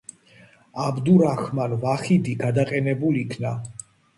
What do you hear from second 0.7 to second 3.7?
აბდურაჰმან ვაჰიდი გადაყენებულ იქნა.